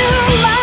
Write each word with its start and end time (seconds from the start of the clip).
you 0.00 0.59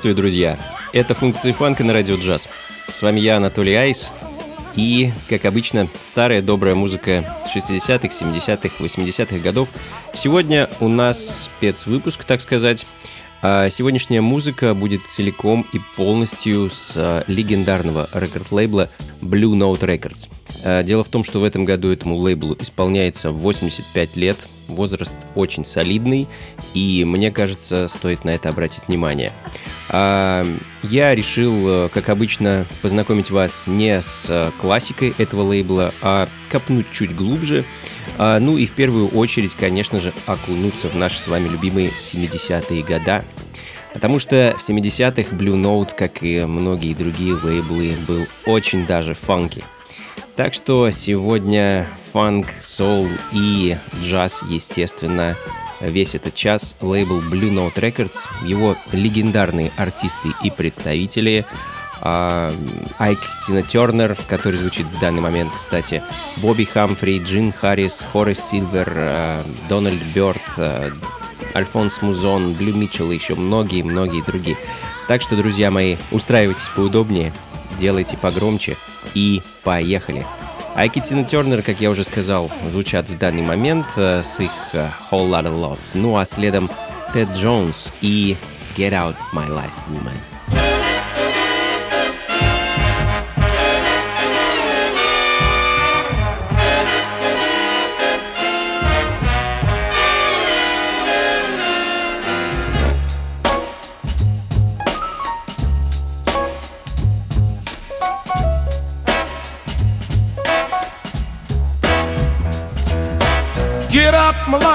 Приветствую, 0.00 0.16
друзья! 0.16 0.58
Это 0.94 1.14
функции 1.14 1.52
фанка 1.52 1.84
на 1.84 1.92
радио 1.92 2.14
джаз. 2.14 2.48
С 2.90 3.02
вами 3.02 3.20
я, 3.20 3.36
Анатолий 3.36 3.74
Айс. 3.74 4.14
И, 4.74 5.12
как 5.28 5.44
обычно, 5.44 5.88
старая 6.00 6.40
добрая 6.40 6.74
музыка 6.74 7.42
60-х, 7.54 8.08
70-х, 8.08 8.82
80-х 8.82 9.38
годов. 9.40 9.68
Сегодня 10.14 10.70
у 10.80 10.88
нас 10.88 11.50
спецвыпуск, 11.50 12.24
так 12.24 12.40
сказать. 12.40 12.86
А 13.42 13.70
сегодняшняя 13.70 14.20
музыка 14.20 14.74
будет 14.74 15.02
целиком 15.06 15.64
и 15.72 15.80
полностью 15.96 16.68
с 16.68 16.92
а, 16.96 17.24
легендарного 17.26 18.06
рекорд-лейбла 18.12 18.90
Blue 19.22 19.56
Note 19.56 19.80
Records. 19.80 20.28
А, 20.62 20.82
дело 20.82 21.04
в 21.04 21.08
том, 21.08 21.24
что 21.24 21.40
в 21.40 21.44
этом 21.44 21.64
году 21.64 21.90
этому 21.90 22.16
лейблу 22.16 22.54
исполняется 22.60 23.30
85 23.30 24.16
лет, 24.16 24.36
возраст 24.68 25.14
очень 25.34 25.64
солидный, 25.64 26.28
и 26.74 27.02
мне 27.06 27.30
кажется, 27.30 27.88
стоит 27.88 28.24
на 28.24 28.30
это 28.30 28.50
обратить 28.50 28.88
внимание. 28.88 29.32
Я 29.92 31.14
решил, 31.16 31.88
как 31.88 32.08
обычно, 32.10 32.68
познакомить 32.80 33.32
вас 33.32 33.66
не 33.66 34.00
с 34.00 34.52
классикой 34.60 35.12
этого 35.18 35.42
лейбла, 35.42 35.92
а 36.00 36.28
копнуть 36.48 36.86
чуть 36.92 37.16
глубже, 37.16 37.66
ну 38.20 38.58
и 38.58 38.66
в 38.66 38.72
первую 38.72 39.08
очередь, 39.08 39.54
конечно 39.54 39.98
же, 39.98 40.12
окунуться 40.26 40.88
в 40.88 40.94
наши 40.94 41.18
с 41.18 41.26
вами 41.26 41.48
любимые 41.48 41.88
70-е 41.88 42.82
года. 42.82 43.24
Потому 43.94 44.18
что 44.18 44.54
в 44.58 44.68
70-х 44.68 45.34
Blue 45.34 45.60
Note, 45.60 45.94
как 45.96 46.22
и 46.22 46.44
многие 46.44 46.94
другие 46.94 47.34
лейблы, 47.34 47.96
был 48.06 48.26
очень 48.46 48.86
даже 48.86 49.14
фанки. 49.14 49.64
Так 50.36 50.54
что 50.54 50.90
сегодня 50.90 51.88
фанк, 52.12 52.46
соул 52.58 53.08
и 53.32 53.76
джаз, 54.02 54.42
естественно, 54.48 55.36
весь 55.80 56.14
этот 56.14 56.34
час 56.34 56.76
лейбл 56.80 57.20
Blue 57.20 57.50
Note 57.50 57.74
Records, 57.74 58.28
его 58.46 58.76
легендарные 58.92 59.72
артисты 59.76 60.28
и 60.44 60.50
представители– 60.50 61.46
а, 61.54 61.79
Айк 62.02 63.18
Тина 63.46 63.62
Тернер, 63.62 64.16
который 64.28 64.56
звучит 64.56 64.86
в 64.86 64.98
данный 65.00 65.20
момент, 65.20 65.52
кстати, 65.54 66.02
Бобби 66.38 66.64
Хамфри, 66.64 67.18
Джин 67.18 67.52
Харрис, 67.52 68.06
Хоррис 68.10 68.40
Сильвер, 68.40 68.92
а, 68.96 69.44
Дональд 69.68 70.02
Бёрд, 70.14 70.40
а, 70.56 70.88
Альфонс 71.54 72.00
Музон, 72.00 72.54
Блю 72.54 72.74
Митчелл 72.74 73.10
и 73.10 73.16
еще 73.16 73.34
многие-многие 73.34 74.22
другие. 74.22 74.56
Так 75.08 75.20
что, 75.20 75.36
друзья 75.36 75.70
мои, 75.70 75.96
устраивайтесь 76.10 76.70
поудобнее, 76.74 77.34
делайте 77.78 78.16
погромче 78.16 78.76
и 79.14 79.42
поехали. 79.62 80.24
Айки 80.74 81.00
Тина 81.00 81.24
Тернер, 81.24 81.62
как 81.62 81.80
я 81.80 81.90
уже 81.90 82.04
сказал, 82.04 82.50
звучат 82.68 83.08
в 83.08 83.18
данный 83.18 83.42
момент 83.42 83.86
с 83.96 84.38
их 84.38 84.50
Whole 85.10 85.28
Lotta 85.28 85.52
Love. 85.52 85.80
Ну 85.94 86.16
а 86.16 86.24
следом 86.24 86.70
Тед 87.12 87.28
Джонс 87.34 87.92
и 88.00 88.36
Get 88.76 88.92
Out 88.92 89.16
My 89.34 89.48
Life 89.48 89.74
Woman. 89.88 90.29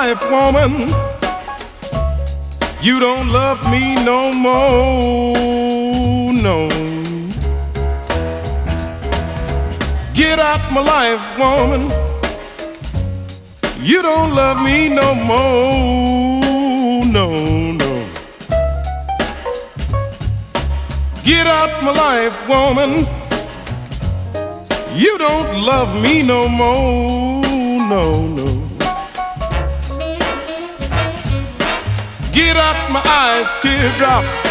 Life, 0.06 0.30
woman. 0.30 0.74
You 2.80 3.00
don't 3.00 3.30
love 3.30 3.60
me 3.72 3.96
no 4.06 4.32
more, 4.32 6.32
no. 6.48 6.70
Get 10.14 10.38
out 10.38 10.72
my 10.72 10.82
life, 10.82 11.26
woman. 11.40 11.90
You 13.82 14.04
don't 14.04 14.36
love 14.36 14.62
me 14.64 14.90
no 14.90 15.16
more, 15.16 17.04
no, 17.18 17.28
no. 17.82 17.92
Get 21.24 21.48
out 21.48 21.84
my 21.84 21.94
life, 22.06 22.38
woman. 22.48 23.08
You 24.96 25.18
don't 25.18 25.66
love 25.72 26.00
me 26.00 26.22
no 26.22 26.48
more, 26.48 27.42
no, 27.90 28.28
no. 28.28 28.45
Get 32.36 32.58
out 32.58 32.92
my 32.92 33.00
eyes, 33.00 33.48
teardrops. 33.62 34.44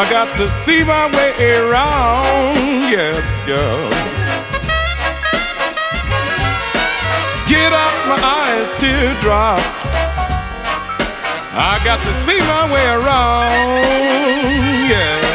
I 0.00 0.08
got 0.08 0.34
to 0.38 0.48
see 0.48 0.82
my 0.82 1.06
way 1.12 1.36
around, 1.60 2.56
yes, 2.88 3.34
girl. 3.44 3.90
Get 7.46 7.74
out 7.74 8.08
my 8.08 8.16
eyes, 8.16 8.72
teardrops. 8.80 9.84
I 11.52 11.78
got 11.84 12.00
to 12.02 12.12
see 12.24 12.40
my 12.48 12.72
way 12.72 12.86
around, 12.88 13.84
yes. 14.88 15.28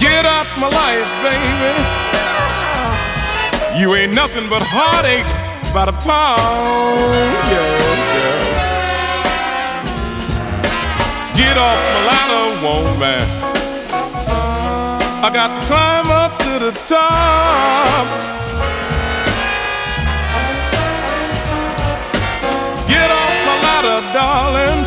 Get 0.00 0.24
out 0.24 0.48
my 0.56 0.68
life, 0.72 1.10
baby. 1.20 1.76
You 3.78 3.94
ain't 3.96 4.14
nothing 4.14 4.48
but 4.48 4.62
heartaches 4.64 5.43
by 5.74 5.86
the 5.86 5.92
pound, 5.92 6.38
yeah, 7.50 7.66
yeah. 8.14 8.38
Get 11.34 11.56
off 11.58 11.80
my 11.90 12.00
ladder, 12.10 12.46
woman. 12.62 13.24
I 15.24 15.28
got 15.34 15.56
to 15.56 15.62
climb 15.66 16.08
up 16.12 16.38
to 16.46 16.52
the 16.64 16.70
top. 16.86 18.06
Get 22.86 23.10
off 23.10 23.34
my 23.48 23.56
ladder, 23.66 23.98
darling. 24.14 24.80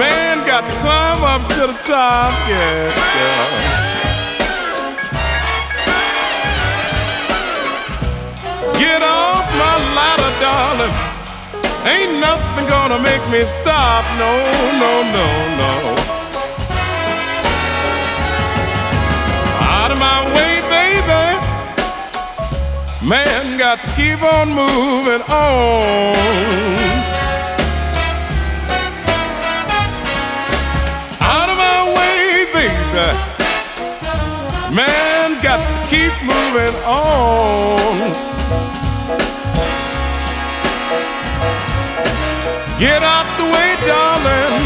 Man, 0.00 0.44
got 0.46 0.66
to 0.66 0.72
climb 0.82 1.22
up 1.22 1.48
to 1.52 1.68
the 1.68 1.78
top, 1.86 2.32
yeah, 2.48 2.90
yeah. 3.14 3.97
Ain't 12.08 12.20
nothing 12.20 12.66
gonna 12.68 12.98
make 12.98 13.20
me 13.28 13.42
stop. 13.42 14.04
No, 14.18 14.32
no, 14.82 14.92
no, 15.16 15.26
no. 15.60 15.72
Out 19.60 19.90
of 19.92 19.98
my 19.98 20.24
way, 20.34 20.60
baby. 20.72 21.26
Man, 23.06 23.58
got 23.58 23.82
to 23.82 23.88
keep 23.88 24.22
on 24.22 24.48
moving 24.48 25.22
on. 25.28 26.14
Out 31.20 31.48
of 31.52 31.58
my 31.58 31.80
way, 31.96 32.46
baby. 32.54 33.08
Man, 34.74 35.42
got 35.42 35.60
to 35.74 35.80
keep 35.90 36.12
moving 36.24 36.74
on. 36.86 38.17
Get 42.78 43.02
out 43.02 43.26
the 43.36 43.42
way, 43.42 43.74
darling. 43.88 44.62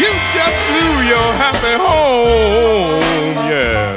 You 0.00 0.08
just 0.32 0.58
blew 0.68 0.92
your 1.12 1.28
happy 1.36 1.74
home, 1.76 3.36
yeah. 3.52 3.92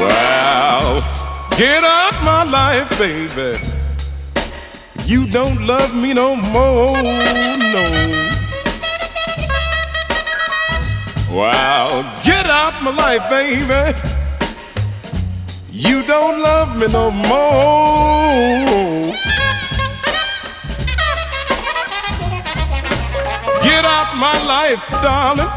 Well, 0.00 1.04
get 1.58 1.84
out 1.84 2.14
my 2.24 2.44
life, 2.44 2.88
baby. 2.98 3.58
You 5.04 5.26
don't 5.26 5.66
love 5.66 5.94
me 5.94 6.14
no 6.14 6.34
more, 6.34 6.96
no. 7.74 7.84
Wow, 11.30 12.02
get 12.24 12.46
out 12.46 12.82
my 12.82 12.90
life, 12.90 13.28
baby. 13.28 13.92
You 15.70 16.02
don't 16.04 16.40
love 16.40 16.74
me 16.74 16.86
no 16.88 17.10
more. 17.10 19.09
Get 23.63 23.85
out 23.85 24.15
my 24.15 24.37
life, 24.45 24.83
darling. 25.03 25.51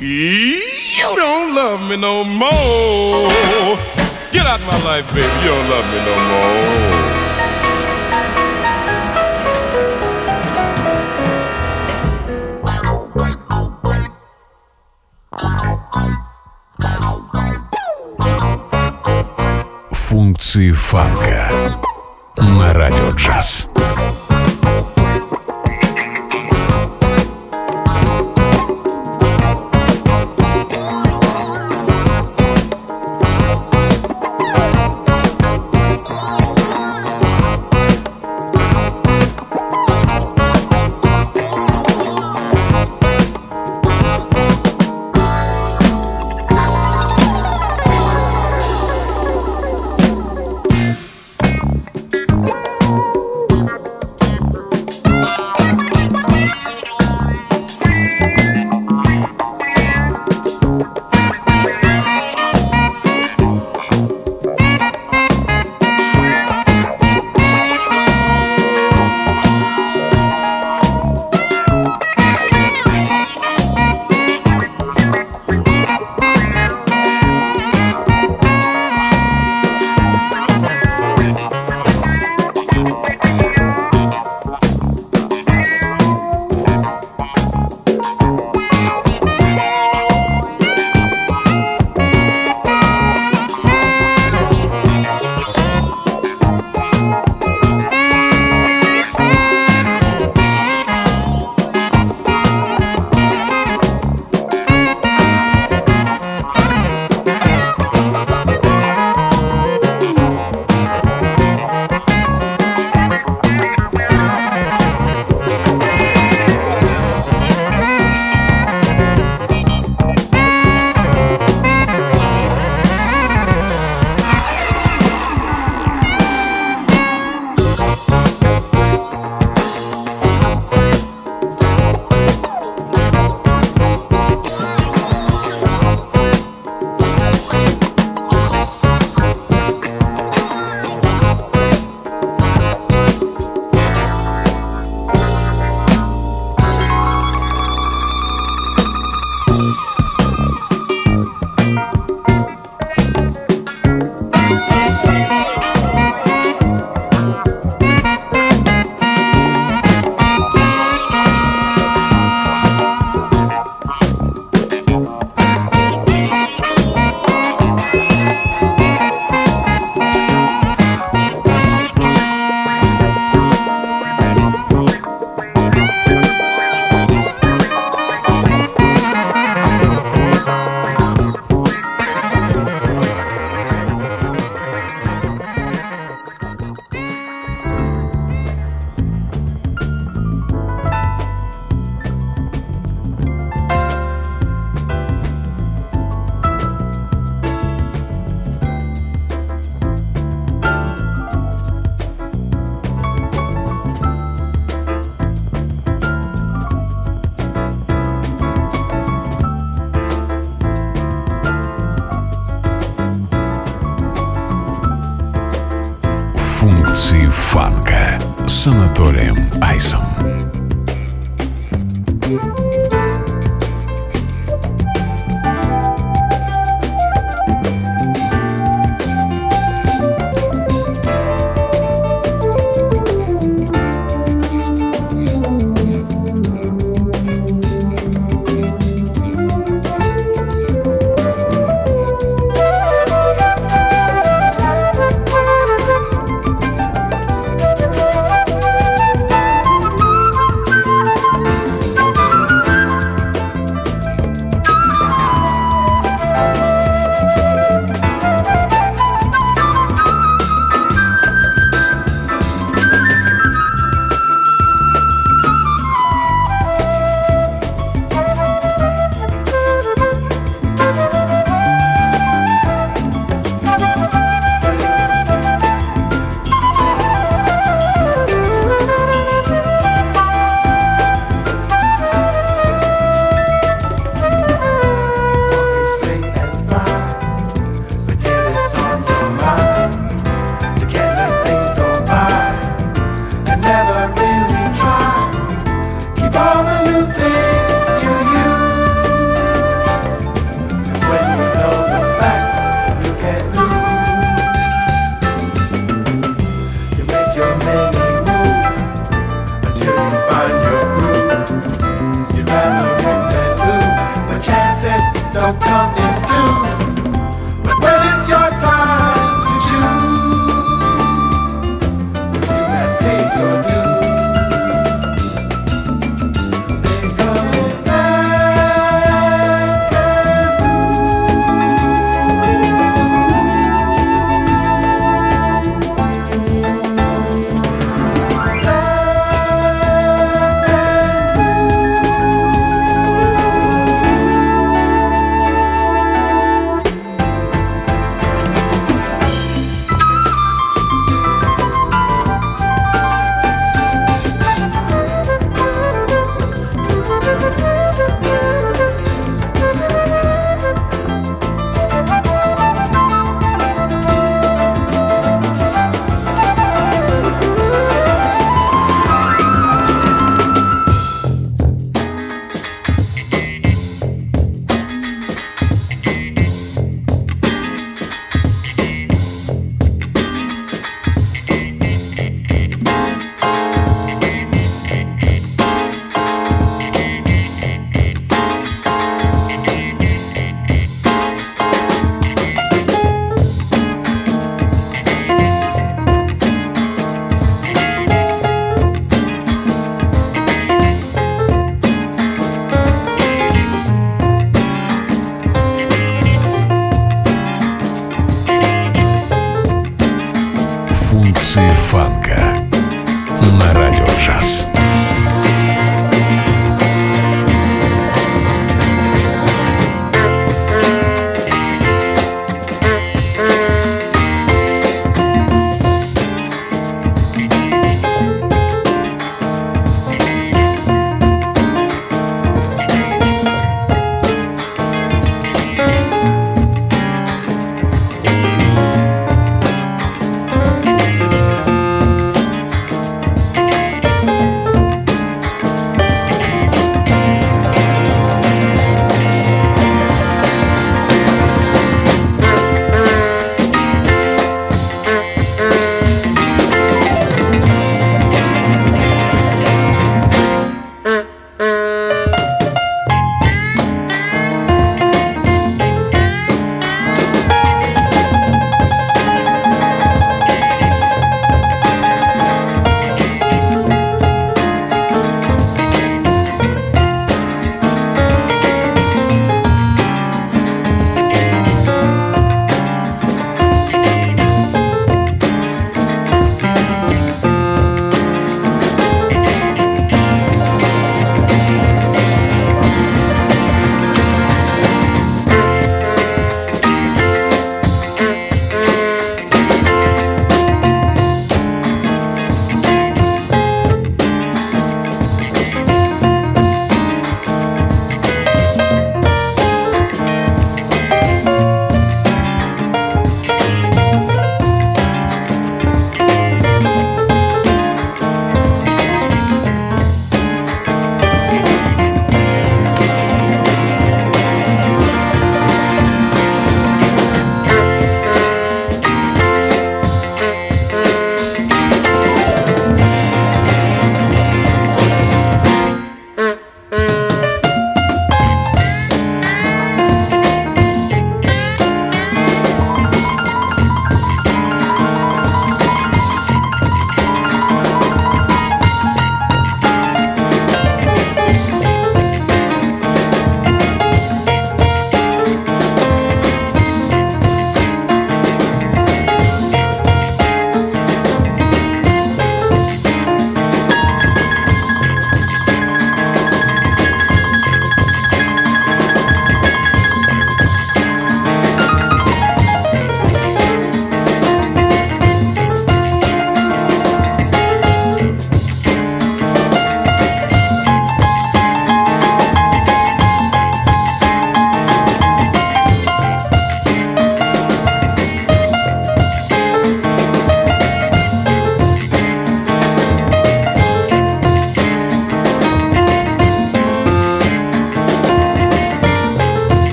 You 0.00 1.16
don't 1.16 1.54
love 1.54 1.80
me 1.88 1.96
no 1.96 2.24
more. 2.24 3.76
Get 4.32 4.46
out 4.46 4.60
my 4.62 4.78
life, 4.84 5.06
baby. 5.14 5.28
You 5.42 5.50
don't 5.50 5.68
love 5.70 5.86
me 5.92 5.98
no 6.04 6.14
more. 6.30 7.08
функции 20.08 20.72
фанка 20.72 21.50
на 22.38 22.72
радио 22.72 23.10
джаз. 23.10 23.68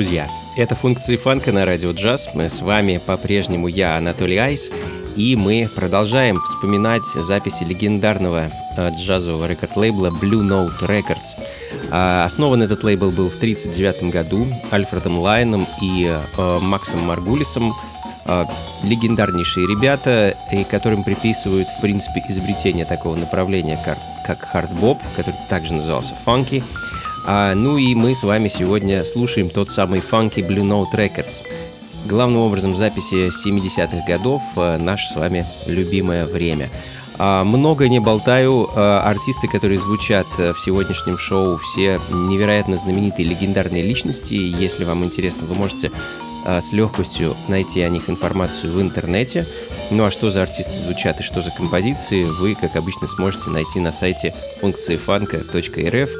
Друзья. 0.00 0.30
Это 0.56 0.74
функции 0.74 1.16
фанка 1.16 1.52
на 1.52 1.66
радио 1.66 1.90
джаз. 1.90 2.30
Мы 2.32 2.48
с 2.48 2.62
вами 2.62 2.98
по-прежнему 3.04 3.68
я, 3.68 3.98
Анатолий 3.98 4.38
Айс, 4.38 4.70
и 5.14 5.36
мы 5.36 5.68
продолжаем 5.76 6.40
вспоминать 6.40 7.04
записи 7.04 7.64
легендарного 7.64 8.50
э, 8.78 8.90
джазового 8.92 9.44
рекорд-лейбла 9.44 10.08
Blue 10.08 10.40
Note 10.40 10.80
Records. 10.88 11.36
А, 11.90 12.24
основан 12.24 12.62
этот 12.62 12.82
лейбл 12.82 13.10
был 13.10 13.28
в 13.28 13.36
1939 13.36 14.10
году 14.10 14.46
Альфредом 14.72 15.18
Лайоном 15.18 15.66
и 15.82 16.06
э, 16.06 16.58
Максом 16.62 17.00
Маргулисом, 17.00 17.74
э, 18.24 18.46
легендарнейшие 18.82 19.66
ребята, 19.66 20.34
и 20.50 20.64
которым 20.64 21.04
приписывают, 21.04 21.68
в 21.68 21.80
принципе, 21.82 22.24
изобретение 22.26 22.86
такого 22.86 23.16
направления, 23.16 23.78
как, 23.84 23.98
как 24.26 24.48
хардбоп, 24.48 24.98
который 25.14 25.36
также 25.50 25.74
назывался 25.74 26.14
funky. 26.14 26.64
А, 27.32 27.54
ну 27.54 27.78
и 27.78 27.94
мы 27.94 28.16
с 28.16 28.24
вами 28.24 28.48
сегодня 28.48 29.04
слушаем 29.04 29.50
тот 29.50 29.70
самый 29.70 30.00
Funky 30.00 30.44
Blue 30.44 30.66
Note 30.66 30.90
Records. 30.94 31.44
Главным 32.04 32.40
образом 32.40 32.74
записи 32.74 33.28
70-х 33.28 34.04
годов, 34.04 34.42
а, 34.56 34.78
наше 34.78 35.06
с 35.06 35.14
вами 35.14 35.46
любимое 35.64 36.26
время. 36.26 36.70
А, 37.18 37.44
много 37.44 37.88
не 37.88 38.00
болтаю, 38.00 38.68
а, 38.74 39.02
артисты, 39.08 39.46
которые 39.46 39.78
звучат 39.78 40.26
в 40.38 40.56
сегодняшнем 40.58 41.18
шоу, 41.18 41.58
все 41.58 42.00
невероятно 42.10 42.76
знаменитые, 42.76 43.28
легендарные 43.28 43.84
личности. 43.84 44.34
Если 44.34 44.82
вам 44.82 45.04
интересно, 45.04 45.46
вы 45.46 45.54
можете 45.54 45.92
с 46.60 46.72
легкостью 46.72 47.36
найти 47.48 47.80
о 47.82 47.88
них 47.88 48.08
информацию 48.08 48.72
в 48.72 48.80
интернете. 48.80 49.46
Ну 49.90 50.04
а 50.04 50.10
что 50.10 50.30
за 50.30 50.42
артисты 50.42 50.72
звучат 50.72 51.20
и 51.20 51.22
что 51.22 51.42
за 51.42 51.50
композиции, 51.50 52.24
вы, 52.24 52.54
как 52.54 52.76
обычно, 52.76 53.08
сможете 53.08 53.50
найти 53.50 53.80
на 53.80 53.90
сайте 53.90 54.34
функции 54.60 54.96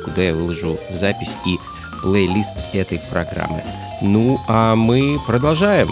куда 0.05 0.23
я 0.23 0.35
выложу 0.35 0.79
запись 0.91 1.37
и 1.47 1.59
плейлист 2.03 2.55
этой 2.73 2.99
программы. 2.99 3.63
Ну 4.03 4.41
а 4.49 4.75
мы 4.75 5.21
продолжаем. 5.27 5.91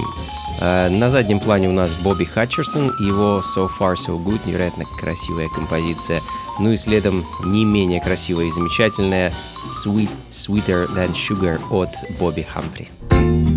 А, 0.61 0.89
на 0.89 1.09
заднем 1.09 1.41
плане 1.41 1.69
у 1.69 1.73
нас 1.73 1.95
Бобби 2.03 2.25
Хатчерсон, 2.25 2.89
его 2.99 3.43
So 3.57 3.69
Far 3.69 3.95
So 3.95 4.23
Good, 4.23 4.41
невероятно 4.47 4.85
красивая 4.99 5.49
композиция. 5.49 6.21
Ну 6.59 6.73
и 6.73 6.77
следом 6.77 7.25
не 7.45 7.65
менее 7.65 8.01
красивая 8.01 8.47
и 8.47 8.51
замечательная 8.51 9.33
Sweet, 9.85 10.11
Sweeter 10.31 10.89
Than 10.95 11.13
Sugar 11.13 11.61
от 11.71 11.91
Бобби 12.19 12.43
Хамфри. 12.43 12.89
sugar, 13.11 13.48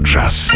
Trust. 0.00 0.52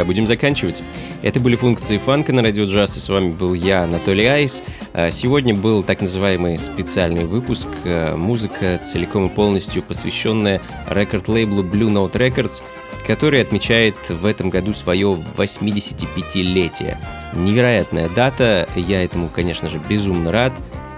Друзья, 0.00 0.04
будем 0.04 0.26
заканчивать. 0.26 0.82
Это 1.22 1.40
были 1.40 1.56
функции 1.56 1.98
фанка 1.98 2.32
на 2.32 2.42
радио 2.42 2.64
джаз, 2.64 2.96
и 2.96 3.00
с 3.00 3.08
вами 3.08 3.32
был 3.32 3.54
я, 3.54 3.82
Анатолий 3.82 4.26
Айс. 4.26 4.62
А 4.94 5.10
Сегодня 5.10 5.54
был 5.54 5.82
так 5.82 6.00
называемый 6.00 6.56
специальный 6.58 7.26
выпуск, 7.26 7.68
э, 7.84 8.16
музыка 8.16 8.80
целиком 8.82 9.26
и 9.26 9.28
полностью 9.28 9.82
посвященная 9.82 10.60
рекорд-лейблу 10.88 11.62
Blue 11.62 11.90
Note 11.90 12.12
Records, 12.12 12.62
который 13.06 13.42
отмечает 13.42 13.96
в 14.08 14.24
этом 14.24 14.48
году 14.48 14.72
свое 14.72 15.18
85-летие. 15.36 16.96
Невероятная 17.34 18.08
дата, 18.08 18.68
я 18.76 19.04
этому, 19.04 19.28
конечно 19.28 19.68
же, 19.68 19.80
безумно 19.88 20.32
рад. 20.32 20.52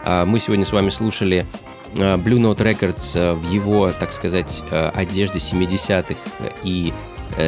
А 0.05 0.25
Мы 0.25 0.39
сегодня 0.39 0.65
с 0.65 0.73
вами 0.73 0.91
слушали 0.91 1.47
Blue 1.95 2.39
Note 2.39 2.59
Records 2.59 3.35
в 3.35 3.51
его, 3.51 3.91
так 3.93 4.13
сказать, 4.13 4.63
одежде 4.71 5.39
70-х 5.39 6.17
и 6.63 6.93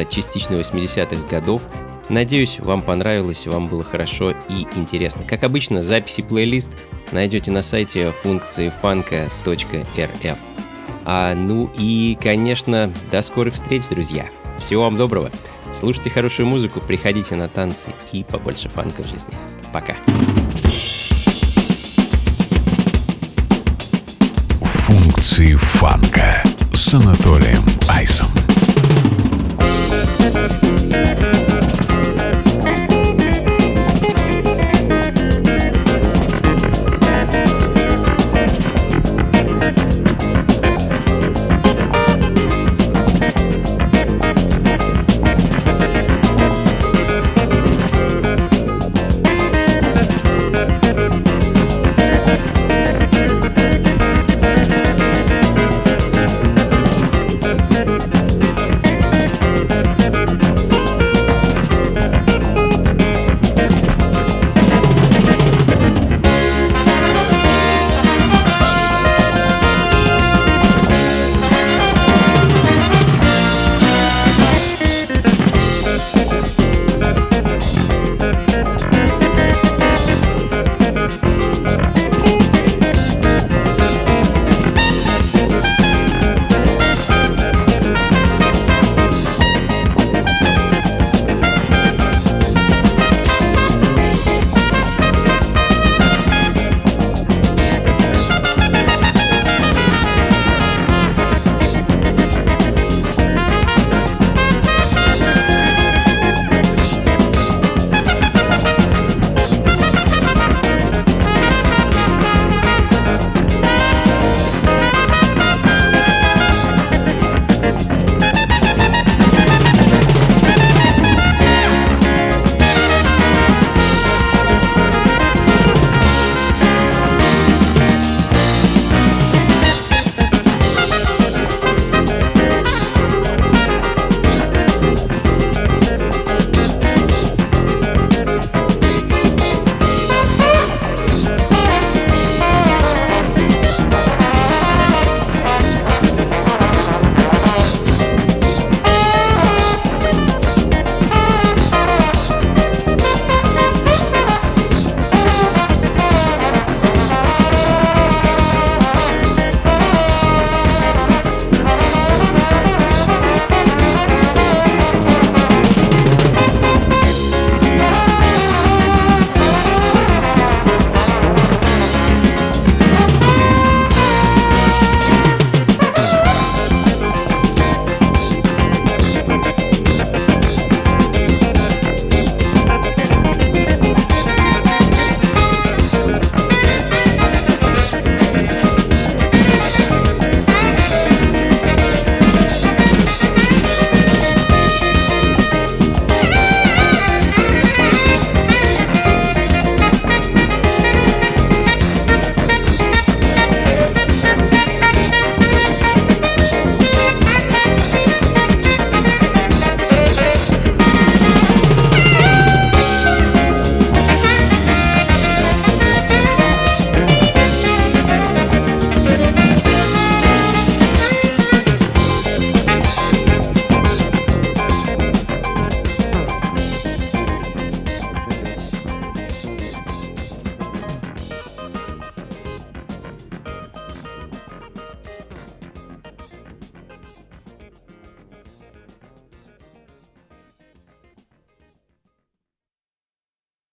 частично 0.09 0.55
80-х 0.55 1.27
годов. 1.29 1.63
Надеюсь, 2.09 2.59
вам 2.59 2.81
понравилось, 2.81 3.47
вам 3.47 3.67
было 3.67 3.83
хорошо 3.83 4.31
и 4.49 4.67
интересно. 4.75 5.23
Как 5.23 5.43
обычно, 5.43 5.81
записи 5.81 6.21
плейлист 6.21 6.69
найдете 7.11 7.51
на 7.51 7.61
сайте 7.61 8.11
функции 8.11 8.69
фанка.рф. 8.81 10.37
А, 11.05 11.35
ну 11.35 11.71
и, 11.77 12.17
конечно, 12.21 12.91
до 13.11 13.21
скорых 13.21 13.55
встреч, 13.55 13.83
друзья. 13.89 14.27
Всего 14.57 14.83
вам 14.83 14.97
доброго. 14.97 15.31
Слушайте 15.73 16.09
хорошую 16.09 16.47
музыку, 16.47 16.79
приходите 16.79 17.35
на 17.35 17.47
танцы 17.47 17.89
и 18.11 18.23
побольше 18.23 18.69
фанка 18.69 19.03
в 19.03 19.07
жизни. 19.07 19.33
Пока. 19.73 19.95
Функции 24.61 25.55
фанка 25.55 26.43
с 26.73 26.93
Анатолием 26.93 27.63
Айсом. 27.89 28.34